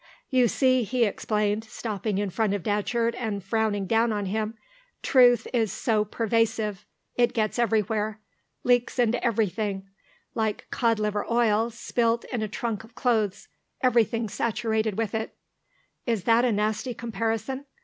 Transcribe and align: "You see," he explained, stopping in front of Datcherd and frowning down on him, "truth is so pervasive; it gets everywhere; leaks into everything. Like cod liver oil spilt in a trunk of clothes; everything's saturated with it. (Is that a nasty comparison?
"You 0.31 0.47
see," 0.47 0.81
he 0.81 1.03
explained, 1.05 1.63
stopping 1.63 2.17
in 2.17 2.31
front 2.31 2.55
of 2.55 2.63
Datcherd 2.63 3.13
and 3.13 3.43
frowning 3.43 3.85
down 3.85 4.11
on 4.11 4.25
him, 4.25 4.55
"truth 5.03 5.47
is 5.53 5.71
so 5.71 6.05
pervasive; 6.05 6.87
it 7.17 7.33
gets 7.35 7.59
everywhere; 7.59 8.19
leaks 8.63 8.97
into 8.97 9.23
everything. 9.23 9.87
Like 10.33 10.65
cod 10.71 10.97
liver 10.97 11.31
oil 11.31 11.69
spilt 11.69 12.23
in 12.33 12.41
a 12.41 12.47
trunk 12.47 12.83
of 12.83 12.95
clothes; 12.95 13.47
everything's 13.81 14.33
saturated 14.33 14.97
with 14.97 15.13
it. 15.13 15.35
(Is 16.07 16.23
that 16.23 16.45
a 16.45 16.51
nasty 16.51 16.95
comparison? 16.95 17.67